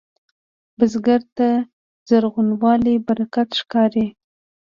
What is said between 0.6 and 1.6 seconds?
بزګر ته